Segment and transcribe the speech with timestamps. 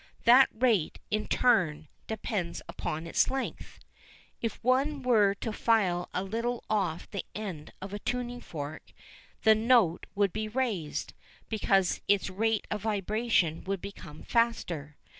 [0.23, 3.77] That rate, in turn, depends upon its length.
[4.41, 8.93] If one were to file a little off the end of a tuning fork,
[9.45, 11.13] its note would be raised,
[11.49, 14.97] because its rate of vibration would become faster.